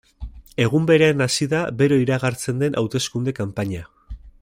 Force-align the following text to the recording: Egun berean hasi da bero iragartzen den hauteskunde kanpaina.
Egun 0.63 0.87
berean 0.91 1.21
hasi 1.25 1.47
da 1.53 1.59
bero 1.83 2.01
iragartzen 2.07 2.65
den 2.65 2.81
hauteskunde 2.83 3.39
kanpaina. 3.43 3.87